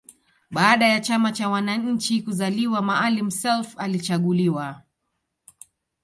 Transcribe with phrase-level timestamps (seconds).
[0.51, 4.81] Baada ya chama cha wananchi kuzaliwa Maalim Self alichaguliwa